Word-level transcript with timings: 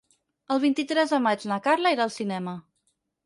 El 0.55 0.59
vint-i-tres 0.63 1.13
de 1.15 1.19
maig 1.27 1.45
na 1.51 1.59
Carla 1.67 1.91
irà 1.97 2.07
al 2.09 2.13
cinema. 2.17 2.57